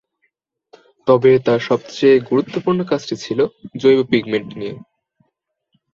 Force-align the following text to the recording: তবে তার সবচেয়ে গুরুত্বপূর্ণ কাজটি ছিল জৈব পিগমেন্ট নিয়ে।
তবে 1.07 1.31
তার 1.45 1.59
সবচেয়ে 1.69 2.15
গুরুত্বপূর্ণ 2.29 2.79
কাজটি 2.83 3.15
ছিল 3.23 3.39
জৈব 3.81 3.99
পিগমেন্ট 4.11 4.49
নিয়ে। 4.59 4.75